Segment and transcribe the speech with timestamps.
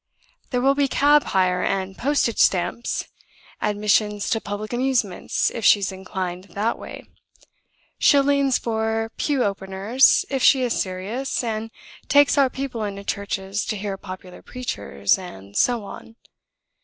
[0.49, 3.05] There will be cab hire, and postage stamps
[3.61, 7.03] admissions to public amusements, if she is inclined that way
[7.99, 11.69] shillings for pew openers, if she is serious, and
[12.07, 16.15] takes our people into churches to hear popular preachers, and so on.